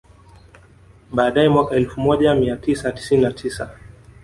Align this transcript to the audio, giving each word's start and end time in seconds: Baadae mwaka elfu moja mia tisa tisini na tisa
Baadae 1.11 1.49
mwaka 1.49 1.75
elfu 1.75 2.01
moja 2.01 2.35
mia 2.35 2.55
tisa 2.57 2.91
tisini 2.91 3.23
na 3.23 3.31
tisa 3.31 3.69